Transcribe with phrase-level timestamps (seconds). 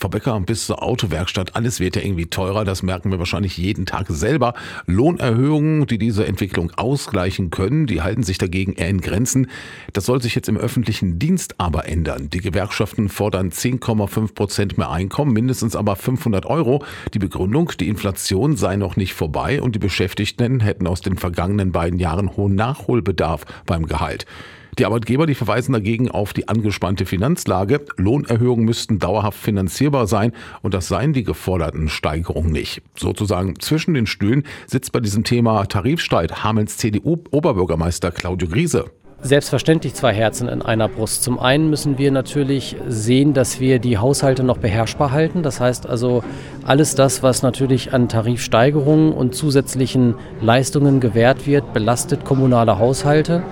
[0.00, 3.84] Frau Becker, bis zur Autowerkstatt, alles wird ja irgendwie teurer, das merken wir wahrscheinlich jeden
[3.84, 4.54] Tag selber.
[4.86, 9.48] Lohnerhöhungen, die diese Entwicklung ausgleichen können, die halten sich dagegen eher in Grenzen.
[9.92, 12.30] Das soll sich jetzt im öffentlichen Dienst aber ändern.
[12.30, 16.84] Die Gewerkschaften fordern 10,5 Prozent mehr Einkommen, mindestens aber 500 Euro.
[17.12, 21.72] Die Begründung, die Inflation sei noch nicht vorbei und die Beschäftigten hätten aus den vergangenen
[21.72, 24.26] beiden Jahren hohen Nachholbedarf beim Gehalt.
[24.78, 27.84] Die Arbeitgeber, die verweisen dagegen auf die angespannte Finanzlage.
[27.96, 30.32] Lohnerhöhungen müssten dauerhaft finanzierbar sein
[30.62, 32.82] und das seien die geforderten Steigerungen nicht.
[32.96, 38.84] Sozusagen zwischen den Stühlen sitzt bei diesem Thema Tarifstreit Hamelns CDU-Oberbürgermeister Claudio Griese
[39.20, 41.24] selbstverständlich zwei Herzen in einer Brust.
[41.24, 45.42] Zum einen müssen wir natürlich sehen, dass wir die Haushalte noch beherrschbar halten.
[45.42, 46.22] Das heißt also,
[46.64, 53.42] alles das, was natürlich an Tarifsteigerungen und zusätzlichen Leistungen gewährt wird, belastet kommunale Haushalte.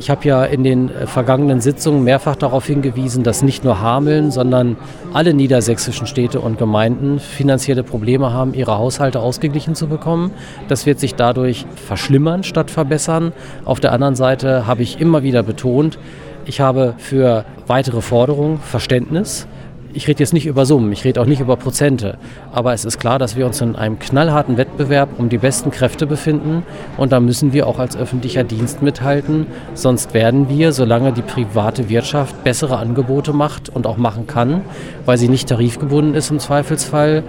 [0.00, 4.30] Ich habe ja in den äh, vergangenen Sitzungen mehrfach darauf hingewiesen, dass nicht nur Hameln,
[4.30, 4.76] sondern
[5.12, 10.30] alle niedersächsischen Städte und Gemeinden finanzielle Probleme haben, ihre Haushalte ausgeglichen zu bekommen.
[10.68, 13.32] Das wird sich dadurch verschlimmern statt verbessern.
[13.64, 15.98] Auf der anderen Seite habe ich immer wieder betont,
[16.46, 19.46] ich habe für weitere Forderungen Verständnis
[19.94, 22.18] ich rede jetzt nicht über Summen, ich rede auch nicht über Prozente,
[22.52, 26.06] aber es ist klar, dass wir uns in einem knallharten Wettbewerb um die besten Kräfte
[26.06, 26.62] befinden.
[26.96, 31.88] Und da müssen wir auch als öffentlicher Dienst mithalten, sonst werden wir, solange die private
[31.88, 34.62] Wirtschaft bessere Angebote macht und auch machen kann,
[35.04, 37.22] weil sie nicht tarifgebunden ist im Zweifelsfall,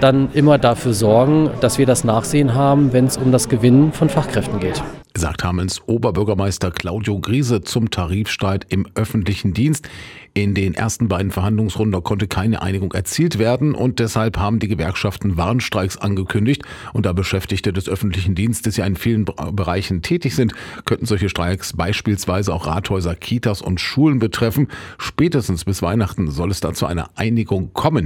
[0.00, 4.08] dann immer dafür sorgen, dass wir das Nachsehen haben, wenn es um das Gewinnen von
[4.08, 4.82] Fachkräften geht
[5.18, 9.88] sagt Hamens Oberbürgermeister Claudio Griese zum Tarifstreit im öffentlichen Dienst.
[10.34, 15.38] In den ersten beiden Verhandlungsrunden konnte keine Einigung erzielt werden und deshalb haben die Gewerkschaften
[15.38, 16.62] Warnstreiks angekündigt.
[16.92, 20.52] Und da Beschäftigte des öffentlichen Dienstes ja in vielen Bereichen tätig sind,
[20.84, 24.68] könnten solche Streiks beispielsweise auch Rathäuser, Kitas und Schulen betreffen.
[24.98, 28.04] Spätestens bis Weihnachten soll es da zu einer Einigung kommen.